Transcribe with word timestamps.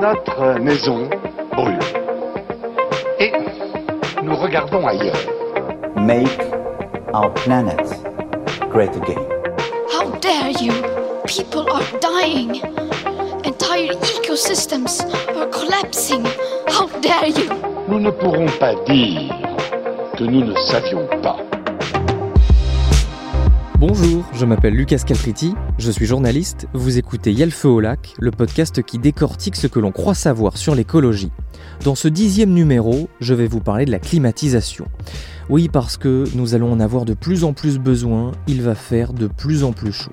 Notre 0.00 0.58
maison 0.58 1.10
brûle. 1.52 1.78
Et 3.18 3.32
nous 4.22 4.34
regardons 4.34 4.86
ailleurs. 4.86 5.20
Make 5.94 6.40
our 7.12 7.30
planet 7.34 7.78
great 8.70 8.96
again. 8.96 9.22
How 9.92 10.10
dare 10.20 10.52
you? 10.58 10.72
People 11.26 11.70
are 11.70 11.84
dying. 12.00 12.62
Entire 13.44 13.92
ecosystems 13.92 15.02
are 15.36 15.48
collapsing. 15.48 16.24
How 16.68 16.86
dare 17.02 17.28
you? 17.28 17.50
Nous 17.86 18.00
ne 18.00 18.10
pourrons 18.10 18.48
pas 18.58 18.74
dire 18.86 19.34
que 20.16 20.24
nous 20.24 20.46
ne 20.46 20.54
savions 20.54 21.06
pas. 21.22 21.36
Bonjour, 23.80 24.26
je 24.34 24.44
m'appelle 24.44 24.74
Lucas 24.74 24.98
Caltriti, 25.06 25.54
je 25.78 25.90
suis 25.90 26.04
journaliste, 26.04 26.68
vous 26.74 26.98
écoutez 26.98 27.32
Yel 27.32 27.50
Feu 27.50 27.70
au 27.70 27.80
lac, 27.80 28.12
le 28.18 28.30
podcast 28.30 28.82
qui 28.82 28.98
décortique 28.98 29.56
ce 29.56 29.68
que 29.68 29.78
l'on 29.78 29.90
croit 29.90 30.12
savoir 30.12 30.58
sur 30.58 30.74
l'écologie. 30.74 31.32
Dans 31.82 31.94
ce 31.94 32.06
dixième 32.06 32.50
numéro, 32.50 33.08
je 33.22 33.32
vais 33.32 33.46
vous 33.46 33.60
parler 33.60 33.86
de 33.86 33.90
la 33.90 33.98
climatisation. 33.98 34.84
Oui, 35.48 35.70
parce 35.72 35.96
que 35.96 36.26
nous 36.34 36.54
allons 36.54 36.70
en 36.70 36.78
avoir 36.78 37.06
de 37.06 37.14
plus 37.14 37.42
en 37.42 37.54
plus 37.54 37.78
besoin, 37.78 38.32
il 38.46 38.60
va 38.60 38.74
faire 38.74 39.14
de 39.14 39.28
plus 39.28 39.64
en 39.64 39.72
plus 39.72 39.92
chaud. 39.92 40.12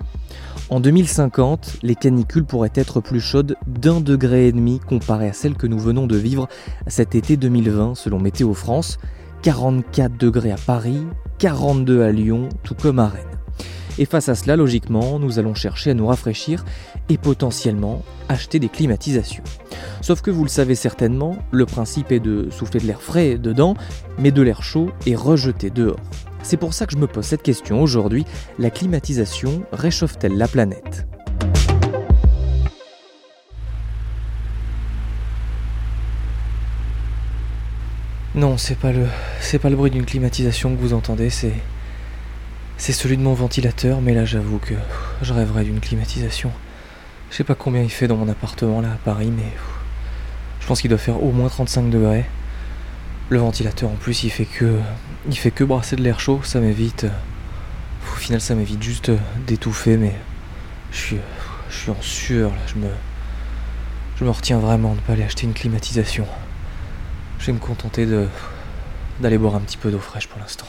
En 0.69 0.79
2050, 0.79 1.79
les 1.83 1.95
canicules 1.95 2.45
pourraient 2.45 2.71
être 2.73 3.01
plus 3.01 3.19
chaudes 3.19 3.57
d'un 3.67 3.99
degré 3.99 4.47
et 4.47 4.53
demi 4.53 4.79
comparé 4.79 5.27
à 5.27 5.33
celles 5.33 5.55
que 5.55 5.67
nous 5.67 5.79
venons 5.79 6.07
de 6.07 6.15
vivre 6.15 6.47
cet 6.87 7.15
été 7.15 7.35
2020 7.35 7.95
selon 7.95 8.17
Météo 8.17 8.53
France. 8.53 8.97
44 9.41 10.17
degrés 10.17 10.51
à 10.51 10.57
Paris, 10.57 11.05
42 11.37 12.01
à 12.03 12.11
Lyon, 12.13 12.47
tout 12.63 12.73
comme 12.73 12.99
à 12.99 13.09
Rennes. 13.09 13.36
Et 13.99 14.05
face 14.05 14.29
à 14.29 14.35
cela, 14.35 14.55
logiquement, 14.55 15.19
nous 15.19 15.39
allons 15.39 15.55
chercher 15.55 15.91
à 15.91 15.93
nous 15.93 16.07
rafraîchir 16.07 16.63
et 17.09 17.17
potentiellement 17.17 18.03
acheter 18.29 18.59
des 18.59 18.69
climatisations. 18.69 19.43
Sauf 20.01 20.21
que 20.21 20.31
vous 20.31 20.43
le 20.43 20.49
savez 20.49 20.75
certainement, 20.75 21.35
le 21.51 21.65
principe 21.65 22.11
est 22.11 22.19
de 22.19 22.49
souffler 22.51 22.79
de 22.79 22.85
l'air 22.85 23.01
frais 23.01 23.37
dedans, 23.37 23.75
mais 24.19 24.31
de 24.31 24.41
l'air 24.41 24.61
chaud 24.61 24.91
est 25.05 25.15
rejeté 25.15 25.69
dehors. 25.69 25.99
C'est 26.43 26.57
pour 26.57 26.73
ça 26.73 26.85
que 26.85 26.93
je 26.93 26.97
me 26.97 27.07
pose 27.07 27.25
cette 27.25 27.41
question 27.41 27.81
aujourd'hui, 27.81 28.25
la 28.59 28.69
climatisation 28.69 29.63
réchauffe-t-elle 29.71 30.37
la 30.37 30.47
planète? 30.47 31.07
Non, 38.35 38.55
c'est 38.57 38.77
pas 38.77 38.91
le 38.91 39.07
c'est 39.39 39.57
pas 39.57 39.71
le 39.71 39.75
bruit 39.75 39.89
d'une 39.89 40.05
climatisation 40.05 40.75
que 40.75 40.79
vous 40.79 40.93
entendez, 40.93 41.31
c'est 41.31 41.53
c'est 42.77 42.93
celui 42.93 43.17
de 43.17 43.23
mon 43.23 43.33
ventilateur, 43.33 44.01
mais 44.01 44.13
là 44.13 44.23
j'avoue 44.25 44.59
que 44.59 44.75
je 45.21 45.33
rêverais 45.33 45.63
d'une 45.63 45.79
climatisation. 45.79 46.51
Je 47.31 47.35
sais 47.35 47.43
pas 47.43 47.55
combien 47.55 47.81
il 47.81 47.89
fait 47.89 48.07
dans 48.07 48.15
mon 48.15 48.29
appartement 48.29 48.81
là 48.81 48.93
à 48.93 48.97
Paris, 48.97 49.31
mais 49.35 49.51
je 50.61 50.67
pense 50.67 50.81
qu'il 50.81 50.89
doit 50.89 50.99
faire 50.99 51.21
au 51.23 51.31
moins 51.31 51.49
35 51.49 51.89
degrés. 51.89 52.25
Le 53.29 53.39
ventilateur 53.39 53.89
en 53.89 53.95
plus 53.95 54.23
il 54.23 54.29
fait 54.29 54.45
que 54.45 54.79
il 55.27 55.35
fait 55.35 55.51
que 55.51 55.63
brasser 55.63 55.95
de 55.95 56.03
l'air 56.03 56.19
chaud, 56.19 56.39
ça 56.43 56.59
m'évite 56.59 57.07
au 58.13 58.15
final 58.15 58.39
ça 58.39 58.55
m'évite 58.55 58.81
juste 58.81 59.11
d'étouffer 59.47 59.97
mais 59.97 60.15
je 60.91 61.15
suis 61.69 61.91
en 61.91 62.01
sueur 62.01 62.51
là, 62.51 62.61
je 62.67 62.75
me 62.75 62.87
je 64.17 64.23
me 64.25 64.29
retiens 64.31 64.59
vraiment 64.59 64.91
de 64.91 64.95
ne 64.95 65.01
pas 65.01 65.13
aller 65.13 65.23
acheter 65.23 65.45
une 65.45 65.53
climatisation. 65.53 66.25
Je 67.39 67.47
vais 67.47 67.53
me 67.53 67.59
contenter 67.59 68.07
d'aller 69.19 69.37
boire 69.37 69.55
un 69.55 69.59
petit 69.59 69.77
peu 69.77 69.91
d'eau 69.91 69.99
fraîche 69.99 70.27
pour 70.27 70.39
l'instant. 70.39 70.65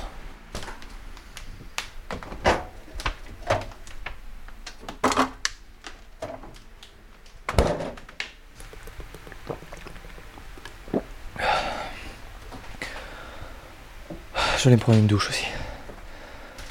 Je 14.58 14.68
vais 14.68 14.74
me 14.74 14.80
prendre 14.80 14.98
une 14.98 15.06
douche 15.06 15.28
aussi. 15.30 15.44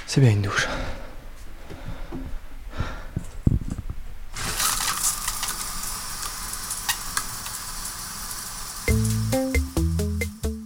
C'est 0.07 0.19
bien 0.19 0.31
une 0.31 0.41
douche. 0.41 0.67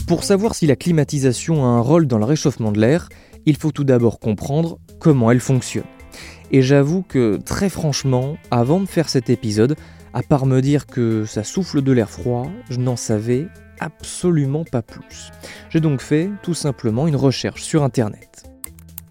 Pour 0.07 0.23
savoir 0.23 0.55
si 0.55 0.65
la 0.65 0.75
climatisation 0.75 1.63
a 1.63 1.67
un 1.67 1.79
rôle 1.79 2.07
dans 2.07 2.17
le 2.17 2.25
réchauffement 2.25 2.71
de 2.71 2.79
l'air, 2.79 3.07
il 3.45 3.55
faut 3.55 3.71
tout 3.71 3.83
d'abord 3.83 4.19
comprendre 4.19 4.79
comment 4.99 5.29
elle 5.29 5.39
fonctionne. 5.39 5.85
Et 6.49 6.63
j'avoue 6.63 7.03
que 7.03 7.37
très 7.45 7.69
franchement, 7.69 8.37
avant 8.49 8.79
de 8.79 8.87
faire 8.87 9.09
cet 9.09 9.29
épisode, 9.29 9.75
à 10.15 10.23
part 10.23 10.47
me 10.47 10.59
dire 10.59 10.87
que 10.87 11.25
ça 11.25 11.43
souffle 11.43 11.83
de 11.83 11.91
l'air 11.91 12.09
froid, 12.09 12.47
je 12.71 12.79
n'en 12.79 12.95
savais 12.95 13.47
absolument 13.81 14.63
pas 14.63 14.81
plus. 14.81 15.31
J'ai 15.69 15.81
donc 15.81 16.01
fait 16.01 16.29
tout 16.41 16.53
simplement 16.53 17.07
une 17.07 17.17
recherche 17.17 17.63
sur 17.63 17.83
Internet. 17.83 18.49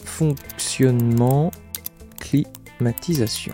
Fonctionnement 0.05 1.51
climatisation. 2.19 3.53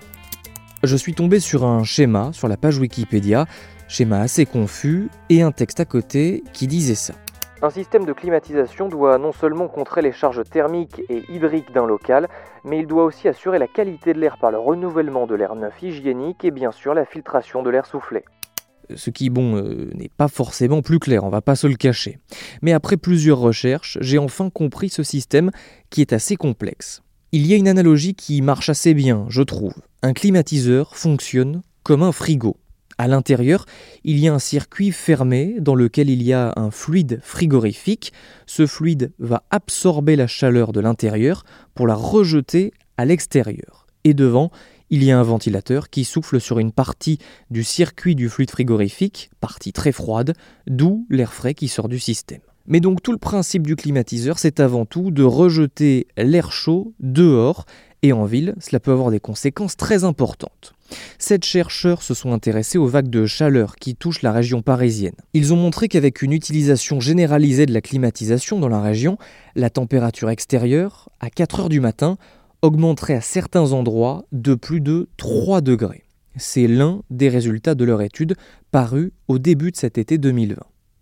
Je 0.83 0.97
suis 0.97 1.15
tombé 1.15 1.41
sur 1.41 1.65
un 1.65 1.83
schéma 1.83 2.31
sur 2.33 2.47
la 2.47 2.57
page 2.57 2.79
Wikipédia, 2.79 3.47
schéma 3.89 4.21
assez 4.21 4.47
confus, 4.47 5.09
et 5.31 5.43
un 5.43 5.51
texte 5.51 5.81
à 5.81 5.85
côté 5.85 6.45
qui 6.53 6.67
disait 6.67 6.95
ça. 6.95 7.15
Un 7.63 7.71
système 7.71 8.05
de 8.05 8.13
climatisation 8.13 8.89
doit 8.89 9.17
non 9.17 9.33
seulement 9.33 9.67
contrer 9.67 10.03
les 10.03 10.13
charges 10.13 10.45
thermiques 10.45 11.01
et 11.09 11.25
hydriques 11.31 11.73
d'un 11.73 11.87
local, 11.87 12.29
mais 12.65 12.79
il 12.81 12.87
doit 12.87 13.05
aussi 13.05 13.29
assurer 13.29 13.59
la 13.59 13.67
qualité 13.67 14.13
de 14.13 14.21
l'air 14.21 14.37
par 14.37 14.51
le 14.51 14.59
renouvellement 14.59 15.27
de 15.27 15.35
l'air 15.35 15.55
neuf 15.55 15.83
hygiénique 15.83 16.45
et 16.45 16.51
bien 16.51 16.71
sûr 16.71 16.93
la 16.93 17.07
filtration 17.07 17.63
de 17.63 17.71
l'air 17.71 17.87
soufflé. 17.87 18.25
Ce 18.95 19.11
qui, 19.11 19.31
bon, 19.31 19.57
euh, 19.57 19.91
n'est 19.95 20.11
pas 20.17 20.29
forcément 20.29 20.83
plus 20.83 20.99
clair, 20.99 21.25
on 21.25 21.31
va 21.31 21.41
pas 21.41 21.57
se 21.57 21.67
le 21.67 21.77
cacher. 21.77 22.19
Mais 22.63 22.73
après 22.73 22.97
plusieurs 22.97 23.39
recherches, 23.39 23.99
j'ai 24.01 24.19
enfin 24.19 24.51
compris 24.51 24.89
ce 24.89 25.03
système 25.03 25.51
qui 25.91 26.01
est 26.01 26.13
assez 26.13 26.37
complexe. 26.37 27.03
Il 27.33 27.47
y 27.47 27.53
a 27.53 27.57
une 27.57 27.69
analogie 27.69 28.15
qui 28.15 28.41
marche 28.43 28.69
assez 28.69 28.95
bien, 28.95 29.27
je 29.29 29.43
trouve. 29.43 29.75
Un 30.03 30.13
climatiseur 30.13 30.97
fonctionne 30.97 31.63
comme 31.83 32.03
un 32.03 32.13
frigo. 32.13 32.57
À 32.99 33.09
l'intérieur, 33.09 33.67
il 34.05 34.19
y 34.19 34.27
a 34.27 34.33
un 34.33 34.39
circuit 34.39 34.91
fermé 34.91 35.57
dans 35.61 35.75
lequel 35.75 36.09
il 36.09 36.23
y 36.23 36.33
a 36.33 36.55
un 36.57 36.71
fluide 36.71 37.21
frigorifique. 37.23 38.13
Ce 38.47 38.67
fluide 38.67 39.13
va 39.19 39.43
absorber 39.51 40.17
la 40.17 40.27
chaleur 40.27 40.73
de 40.73 40.81
l'intérieur 40.81 41.45
pour 41.75 41.87
la 41.87 41.95
rejeter 41.95 42.73
à 42.97 43.05
l'extérieur. 43.05 43.87
Et 44.05 44.15
devant, 44.15 44.51
il 44.91 45.03
y 45.05 45.11
a 45.11 45.19
un 45.19 45.23
ventilateur 45.23 45.91
qui 45.91 46.05
souffle 46.05 46.41
sur 46.41 46.59
une 46.59 46.73
partie 46.73 47.19
du 47.51 47.65
circuit 47.65 48.15
du 48.15 48.29
fluide 48.29 48.51
frigorifique, 48.51 49.31
partie 49.41 49.73
très 49.73 49.93
froide, 49.93 50.35
d'où 50.67 51.07
l'air 51.11 51.33
frais 51.33 51.55
qui 51.55 51.69
sort 51.69 51.89
du 51.89 51.99
système. 51.99 52.41
Mais 52.67 52.81
donc 52.81 53.03
tout 53.03 53.13
le 53.13 53.19
principe 53.19 53.67
du 53.67 53.77
climatiseur, 53.77 54.39
c'est 54.39 54.61
avant 54.61 54.87
tout 54.87 55.11
de 55.11 55.23
rejeter 55.23 56.09
l'air 56.17 56.51
chaud 56.51 56.95
dehors, 57.01 57.65
et 58.03 58.13
en 58.13 58.25
ville, 58.25 58.55
cela 58.61 58.79
peut 58.79 58.93
avoir 58.93 59.11
des 59.11 59.21
conséquences 59.21 59.77
très 59.77 60.05
importantes. 60.05 60.75
Sept 61.19 61.45
chercheurs 61.45 62.03
se 62.03 62.15
sont 62.15 62.33
intéressés 62.33 62.79
aux 62.79 62.87
vagues 62.87 63.11
de 63.11 63.27
chaleur 63.27 63.77
qui 63.77 63.97
touchent 63.97 64.23
la 64.23 64.33
région 64.33 64.63
parisienne. 64.63 65.15
Ils 65.33 65.53
ont 65.53 65.57
montré 65.57 65.89
qu'avec 65.89 66.23
une 66.23 66.33
utilisation 66.33 67.01
généralisée 67.01 67.67
de 67.67 67.73
la 67.73 67.81
climatisation 67.81 68.61
dans 68.61 68.69
la 68.69 68.81
région, 68.81 69.19
la 69.55 69.71
température 69.71 70.31
extérieure, 70.31 71.09
à 71.19 71.31
4 71.31 71.61
heures 71.61 71.69
du 71.69 71.81
matin, 71.81 72.19
augmenterait 72.67 73.15
à 73.15 73.21
certains 73.21 73.73
endroits 73.73 74.25
de 74.33 74.55
plus 74.55 74.81
de 74.81 75.09
3 75.17 75.61
degrés. 75.61 76.03
C'est 76.37 76.67
l'un 76.67 77.03
des 77.09 77.29
résultats 77.29 77.75
de 77.75 77.85
leur 77.85 78.03
étude 78.03 78.35
parue 78.71 79.13
au 79.29 79.39
début 79.39 79.71
de 79.71 79.77
cet 79.77 79.97
été 79.97 80.19
2020. 80.19 80.57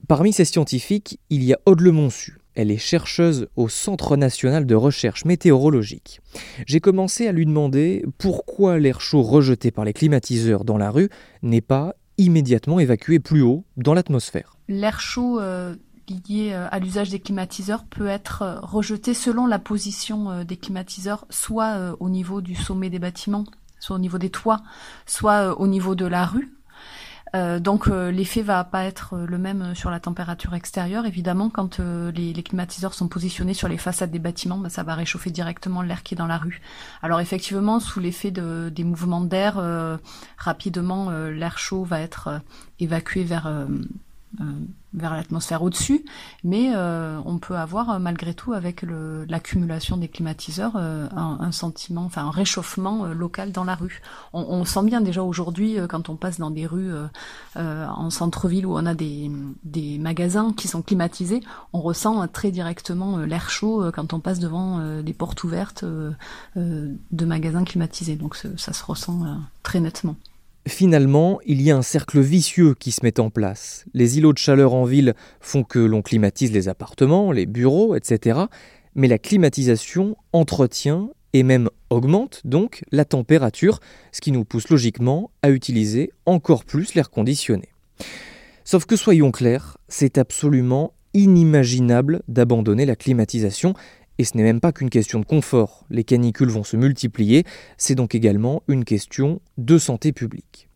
Parmi 0.07 0.33
ces 0.33 0.45
scientifiques, 0.45 1.19
il 1.31 1.43
y 1.43 1.53
a 1.53 1.59
Aude 1.67 1.81
Lemonsu. 1.81 2.39
Elle 2.55 2.71
est 2.71 2.79
chercheuse 2.79 3.49
au 3.57 3.69
Centre 3.69 4.17
national 4.17 4.65
de 4.67 4.75
recherche 4.75 5.25
météorologique. 5.25 6.21
J'ai 6.67 6.79
commencé 6.79 7.27
à 7.27 7.33
lui 7.33 7.47
demander 7.47 8.05
pourquoi 8.19 8.79
l'air 8.79 9.01
chaud 9.01 9.23
rejeté 9.23 9.73
par 9.73 9.85
les 9.85 9.93
climatiseurs 9.93 10.65
dans 10.65 10.79
la 10.79 10.91
rue 10.91 11.09
n'est 11.43 11.61
pas 11.61 11.97
immédiatement 12.17 12.79
évacué 12.79 13.19
plus 13.19 13.43
haut 13.43 13.65
dans 13.77 13.95
l'atmosphère. 13.95 14.57
L'air 14.69 15.01
chaud 15.01 15.41
euh, 15.41 15.75
lié 16.09 16.53
euh, 16.53 16.69
à 16.71 16.79
l'usage 16.79 17.11
des 17.11 17.21
climatiseurs 17.21 17.85
peut 17.85 18.07
être 18.07 18.43
euh, 18.43 18.61
rejeté 18.61 19.15
selon 19.15 19.47
la 19.47 19.59
position 19.59 20.45
des 20.45 20.57
climatiseurs, 20.57 21.27
soit 21.31 21.97
au 22.01 22.09
niveau 22.09 22.41
du 22.41 22.55
sommet 22.55 22.91
des 22.91 22.99
bâtiments, 22.99 23.45
soit 23.81 23.97
au 23.97 23.99
niveau 23.99 24.19
des 24.19 24.31
toits, 24.31 24.63
soit 25.07 25.59
au 25.61 25.67
niveau 25.67 25.95
de 25.95 26.07
la 26.07 26.27
rue. 26.27 26.55
Euh, 27.35 27.59
donc 27.59 27.89
euh, 27.89 28.13
l'effet 28.13 28.43
va 28.43 28.63
pas 28.63 28.85
être 28.85 29.17
le 29.19 29.39
même 29.39 29.75
sur 29.75 29.91
la 29.91 29.99
température 29.99 30.55
extérieure. 30.55 31.05
Évidemment, 31.05 31.51
quand 31.51 31.81
euh, 31.81 32.13
les, 32.13 32.33
climatiseurs 32.43 32.95
sont 32.95 33.09
positionnés 33.09 33.55
sur 33.55 33.67
les 33.67 33.79
façades 33.79 34.11
des 34.11 34.19
bâtiments, 34.19 34.59
bah, 34.59 34.69
ça 34.69 34.85
va 34.85 34.95
réchauffer 34.95 35.31
directement 35.31 35.83
l'air 35.83 36.03
qui 36.03 36.15
est 36.15 36.17
dans 36.17 36.27
la 36.27 36.39
rue. 36.39 36.61
Alors 37.03 37.21
effectivement, 37.21 37.81
sous 37.81 37.99
l'effet 37.99 38.31
de, 38.31 38.71
des 38.75 38.85
mouvements 38.85 39.23
d'air, 39.23 39.61
rapidement 40.37 41.11
l'air 41.11 41.59
chaud 41.59 41.85
va 41.85 42.01
être 42.01 42.41
évacué 42.79 43.25
vers 43.25 43.67
vers 44.95 45.13
l'atmosphère 45.13 45.63
au-dessus, 45.63 46.05
mais 46.45 46.71
euh, 46.75 47.19
on 47.27 47.39
peut 47.39 47.57
avoir 47.57 47.91
euh, 47.91 47.99
malgré 47.99 48.33
tout 48.33 48.53
avec 48.53 48.83
l'accumulation 49.29 49.97
des 49.97 50.09
climatiseurs 50.09 50.75
euh, 50.77 51.09
un, 51.15 51.53
sentiment, 51.53 52.05
enfin 52.05 52.25
un 52.27 52.31
réchauffement 52.31 53.07
local 53.07 53.53
dans 53.53 53.65
la 53.65 53.75
rue. 53.75 54.01
On, 54.33 54.65
sent 54.65 54.85
bien 54.85 55.01
déjà 55.01 55.23
aujourd'hui 55.23 55.79
quand 55.89 56.09
on 56.09 56.17
passe 56.17 56.39
dans 56.39 56.51
des 56.51 56.67
rues 56.67 56.91
en 57.57 58.11
centre-ville 58.11 58.67
où 58.67 58.77
on 58.77 58.87
a 58.87 58.95
des 58.95 59.99
magasins 59.99 60.53
qui 60.53 60.69
sont 60.69 60.83
climatisés, 60.83 61.41
on 61.73 61.81
ressent 61.81 62.27
très 62.29 62.51
directement 62.51 63.19
l'air 63.19 63.51
chaud 63.51 63.91
quand 63.93 64.13
on 64.13 64.21
passe 64.21 64.39
devant 64.39 65.03
des 65.03 65.13
portes 65.13 65.45
ouvertes 65.45 65.85
de 66.57 67.25
magasins 67.25 67.65
climatisés. 67.65 68.17
Donc 68.17 68.37
ça 68.57 68.73
se 68.73 68.85
ressent 68.85 69.39
très 69.63 69.81
nettement. 69.81 70.17
Finalement, 70.67 71.41
il 71.45 71.61
y 71.61 71.71
a 71.71 71.77
un 71.77 71.83
cercle 71.83 72.21
vicieux 72.21 72.75
qui 72.75 72.91
se 72.91 73.01
met 73.03 73.21
en 73.21 73.29
place. 73.29 73.85
Les 73.93 74.17
îlots 74.17 74.33
de 74.33 74.39
chaleur 74.39 74.73
en 74.73 74.85
ville 74.85 75.15
font 75.41 75.63
que 75.63 75.79
l'on 75.79 76.01
climatise 76.01 76.53
les 76.53 76.69
appartements, 76.69 77.33
les 77.33 77.45
bureaux, 77.45 77.95
etc. 77.95 78.41
Mais 78.95 79.09
la 79.09 79.19
climatisation 79.19 80.17
entretient 80.33 81.11
et 81.35 81.43
même 81.43 81.69
augmente 81.91 82.41
donc 82.45 82.83
la 82.93 83.05
température, 83.05 83.81
ce 84.13 84.23
qui 84.23 84.33
nous 84.33 84.45
pousse 84.45 84.71
logiquement 84.71 85.31
à 85.43 85.51
utiliser 85.51 86.13
encore 86.25 86.65
plus 86.65 86.95
l'air 86.95 87.11
conditionné. 87.11 87.69
Sauf 88.65 88.87
que 88.87 88.97
soyons 88.97 89.33
clairs, 89.33 89.77
c'est 89.89 90.17
absolument 90.17 90.95
inimaginable 91.13 92.23
d'abandonner 92.29 92.87
la 92.87 92.97
climatisation 92.97 93.75
et 94.19 94.25
ce 94.25 94.37
n'est 94.37 94.43
même 94.43 94.61
pas 94.61 94.73
qu'une 94.73 94.91
question 94.91 95.21
de 95.21 95.25
confort, 95.25 95.85
les 95.91 96.05
canicules 96.05 96.51
vont 96.51 96.65
se 96.65 96.77
multiplier, 96.77 97.45
c'est 97.77 97.95
donc 97.95 98.15
également 98.15 98.63
une 98.69 98.85
question 98.85 99.41
de 99.59 99.79
santé 99.79 100.13
publique. 100.13 100.69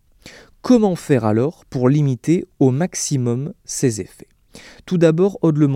Comment 0.62 0.96
faire 0.96 1.24
alors 1.24 1.64
pour 1.66 1.88
limiter 1.88 2.46
au 2.58 2.70
maximum 2.70 3.52
ces 3.64 4.00
effets? 4.00 4.28
Tout 4.86 4.98
d'abord, 4.98 5.38
Aude 5.42 5.58
Le 5.58 5.68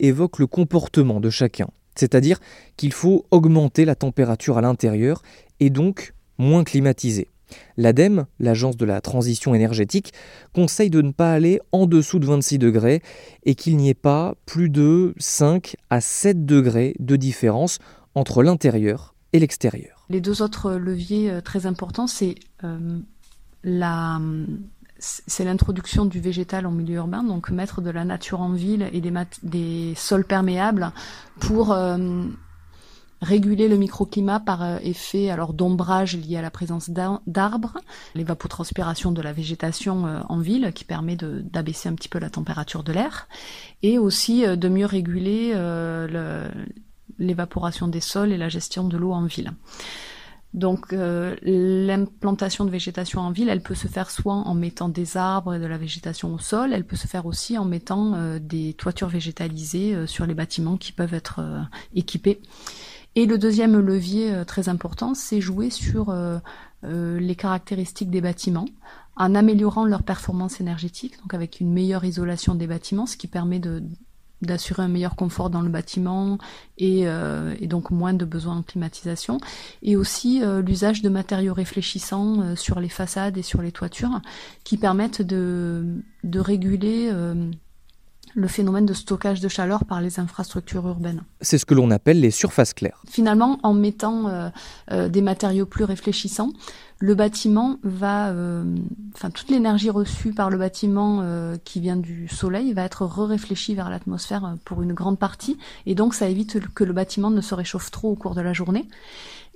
évoque 0.00 0.38
le 0.38 0.46
comportement 0.46 1.20
de 1.20 1.30
chacun, 1.30 1.68
c'est-à-dire 1.94 2.38
qu'il 2.76 2.92
faut 2.92 3.24
augmenter 3.30 3.84
la 3.84 3.94
température 3.94 4.58
à 4.58 4.60
l'intérieur 4.60 5.22
et 5.60 5.70
donc 5.70 6.12
moins 6.36 6.64
climatiser. 6.64 7.28
L'ADEME, 7.76 8.26
l'Agence 8.40 8.76
de 8.76 8.84
la 8.84 9.00
transition 9.00 9.54
énergétique, 9.54 10.12
conseille 10.52 10.90
de 10.90 11.02
ne 11.02 11.12
pas 11.12 11.32
aller 11.32 11.60
en 11.72 11.86
dessous 11.86 12.18
de 12.18 12.26
26 12.26 12.58
degrés 12.58 13.02
et 13.44 13.54
qu'il 13.54 13.76
n'y 13.76 13.88
ait 13.88 13.94
pas 13.94 14.34
plus 14.46 14.70
de 14.70 15.14
5 15.18 15.76
à 15.90 16.00
7 16.00 16.46
degrés 16.46 16.94
de 16.98 17.16
différence 17.16 17.78
entre 18.14 18.42
l'intérieur 18.42 19.14
et 19.32 19.38
l'extérieur. 19.38 20.06
Les 20.08 20.20
deux 20.20 20.42
autres 20.42 20.72
leviers 20.72 21.30
euh, 21.30 21.40
très 21.40 21.66
importants, 21.66 22.06
c'est 22.06 22.34
euh, 22.64 22.98
c'est 24.98 25.44
l'introduction 25.44 26.06
du 26.06 26.20
végétal 26.20 26.66
en 26.66 26.72
milieu 26.72 26.96
urbain, 26.96 27.22
donc 27.22 27.50
mettre 27.50 27.80
de 27.80 27.90
la 27.90 28.04
nature 28.04 28.40
en 28.40 28.52
ville 28.52 28.88
et 28.92 29.00
des, 29.00 29.12
des 29.42 29.94
sols 29.96 30.24
perméables 30.24 30.90
pour 31.40 31.72
euh, 31.72 32.24
réguler 33.20 33.68
le 33.68 33.76
microclimat 33.76 34.40
par 34.40 34.62
euh, 34.62 34.78
effet 34.82 35.30
alors 35.30 35.52
d'ombrage 35.52 36.16
lié 36.16 36.36
à 36.36 36.42
la 36.42 36.50
présence 36.50 36.90
d'arbres, 36.90 37.78
l'évapotranspiration 38.14 39.12
de 39.12 39.22
la 39.22 39.32
végétation 39.32 40.06
euh, 40.06 40.20
en 40.28 40.38
ville 40.38 40.72
qui 40.74 40.84
permet 40.84 41.16
d'abaisser 41.16 41.88
un 41.88 41.94
petit 41.94 42.08
peu 42.08 42.18
la 42.18 42.30
température 42.30 42.82
de 42.82 42.92
l'air, 42.92 43.28
et 43.82 43.98
aussi 43.98 44.46
euh, 44.46 44.56
de 44.56 44.68
mieux 44.68 44.86
réguler 44.86 45.54
l'évaporation 47.18 47.88
des 47.88 48.00
sols 48.00 48.32
et 48.32 48.36
la 48.36 48.48
gestion 48.48 48.86
de 48.86 48.96
l'eau 48.96 49.12
en 49.12 49.24
ville. 49.24 49.52
Donc 50.54 50.92
l'implantation 50.92 52.64
de 52.64 52.70
végétation 52.70 53.20
en 53.20 53.30
ville, 53.30 53.48
elle 53.48 53.60
peut 53.60 53.74
se 53.74 53.86
faire 53.86 54.10
soit 54.10 54.32
en 54.32 54.54
mettant 54.54 54.88
des 54.88 55.16
arbres 55.16 55.54
et 55.54 55.58
de 55.58 55.66
la 55.66 55.76
végétation 55.76 56.32
au 56.32 56.38
sol, 56.38 56.72
elle 56.72 56.84
peut 56.84 56.96
se 56.96 57.06
faire 57.06 57.26
aussi 57.26 57.58
en 57.58 57.64
mettant 57.64 58.38
des 58.38 58.72
toitures 58.74 59.08
végétalisées 59.08 60.06
sur 60.06 60.26
les 60.26 60.34
bâtiments 60.34 60.76
qui 60.76 60.92
peuvent 60.92 61.14
être 61.14 61.40
équipés. 61.94 62.40
Et 63.18 63.26
le 63.26 63.36
deuxième 63.36 63.76
levier 63.80 64.32
euh, 64.32 64.44
très 64.44 64.68
important, 64.68 65.12
c'est 65.12 65.40
jouer 65.40 65.70
sur 65.70 66.10
euh, 66.10 66.38
euh, 66.84 67.18
les 67.18 67.34
caractéristiques 67.34 68.10
des 68.10 68.20
bâtiments 68.20 68.68
en 69.16 69.34
améliorant 69.34 69.84
leur 69.84 70.04
performance 70.04 70.60
énergétique, 70.60 71.18
donc 71.20 71.34
avec 71.34 71.58
une 71.58 71.72
meilleure 71.72 72.04
isolation 72.04 72.54
des 72.54 72.68
bâtiments, 72.68 73.06
ce 73.06 73.16
qui 73.16 73.26
permet 73.26 73.60
d'assurer 74.40 74.84
un 74.84 74.88
meilleur 74.88 75.16
confort 75.16 75.50
dans 75.50 75.62
le 75.62 75.68
bâtiment 75.68 76.38
et, 76.76 77.04
donc 77.62 77.90
moins 77.90 78.14
de 78.14 78.24
besoins 78.24 78.58
en 78.58 78.62
climatisation. 78.62 79.40
Et 79.82 79.96
aussi 79.96 80.40
l'usage 80.64 81.02
de 81.02 81.08
matériaux 81.08 81.52
réfléchissants 81.52 82.54
sur 82.54 82.78
les 82.78 82.88
façades 82.88 83.36
et 83.36 83.42
sur 83.42 83.60
les 83.60 83.72
toitures 83.72 84.20
qui 84.62 84.76
permettent 84.76 85.22
de, 85.22 85.84
de 86.22 86.38
réguler 86.38 87.10
le 88.34 88.48
phénomène 88.48 88.86
de 88.86 88.94
stockage 88.94 89.40
de 89.40 89.48
chaleur 89.48 89.84
par 89.84 90.00
les 90.00 90.20
infrastructures 90.20 90.86
urbaines. 90.86 91.22
C'est 91.40 91.58
ce 91.58 91.66
que 91.66 91.74
l'on 91.74 91.90
appelle 91.90 92.20
les 92.20 92.30
surfaces 92.30 92.74
claires. 92.74 93.02
Finalement, 93.08 93.58
en 93.62 93.74
mettant 93.74 94.28
euh, 94.28 94.48
euh, 94.90 95.08
des 95.08 95.22
matériaux 95.22 95.66
plus 95.66 95.84
réfléchissants, 95.84 96.50
le 97.00 97.14
bâtiment 97.14 97.78
va, 97.84 98.30
euh, 98.30 98.64
enfin 99.14 99.30
toute 99.30 99.50
l'énergie 99.50 99.90
reçue 99.90 100.32
par 100.32 100.50
le 100.50 100.58
bâtiment 100.58 101.22
qui 101.64 101.78
vient 101.80 101.96
du 101.96 102.26
soleil 102.26 102.72
va 102.72 102.82
être 102.82 103.06
re-réfléchie 103.06 103.76
vers 103.76 103.88
l'atmosphère 103.88 104.56
pour 104.64 104.82
une 104.82 104.92
grande 104.92 105.18
partie, 105.18 105.58
et 105.86 105.94
donc 105.94 106.14
ça 106.14 106.28
évite 106.28 106.58
que 106.74 106.82
le 106.82 106.92
bâtiment 106.92 107.30
ne 107.30 107.40
se 107.40 107.54
réchauffe 107.54 107.92
trop 107.92 108.10
au 108.10 108.16
cours 108.16 108.34
de 108.34 108.40
la 108.40 108.52
journée 108.52 108.88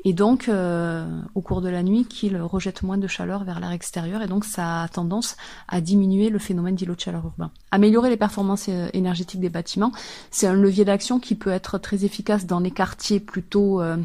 et 0.04 0.12
donc 0.12 0.48
euh, 0.48 1.06
au 1.34 1.40
cours 1.40 1.60
de 1.60 1.68
la 1.68 1.82
nuit 1.82 2.04
qu'il 2.04 2.40
rejette 2.40 2.82
moins 2.82 2.98
de 2.98 3.06
chaleur 3.06 3.44
vers 3.44 3.60
l'air 3.60 3.72
extérieur 3.72 4.22
et 4.22 4.26
donc 4.26 4.44
ça 4.44 4.82
a 4.82 4.88
tendance 4.88 5.36
à 5.68 5.80
diminuer 5.80 6.28
le 6.28 6.38
phénomène 6.38 6.74
d'îlot 6.74 6.94
de 6.94 7.00
chaleur 7.00 7.24
urbain. 7.24 7.50
Améliorer 7.70 8.10
les 8.10 8.16
performances 8.16 8.66
euh, 8.68 8.88
énergétiques 8.92 9.40
des 9.40 9.48
bâtiments, 9.48 9.92
c'est 10.30 10.46
un 10.46 10.54
levier 10.54 10.84
d'action 10.84 11.20
qui 11.20 11.34
peut 11.34 11.50
être 11.50 11.78
très 11.78 12.04
efficace 12.04 12.46
dans 12.46 12.60
les 12.60 12.70
quartiers 12.70 13.20
plutôt 13.20 13.80
euh, 13.80 13.96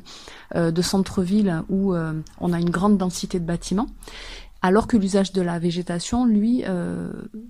de 0.55 0.81
centre-ville 0.81 1.63
où 1.69 1.93
on 1.93 2.53
a 2.53 2.59
une 2.59 2.69
grande 2.69 2.97
densité 2.97 3.39
de 3.39 3.45
bâtiments 3.45 3.87
alors 4.61 4.87
que 4.87 4.97
l'usage 4.97 5.31
de 5.33 5.41
la 5.41 5.59
végétation, 5.59 6.25
lui, 6.25 6.63